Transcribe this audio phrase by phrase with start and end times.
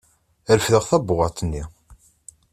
[0.55, 1.63] Refdeɣ tabewwaḍt-nni.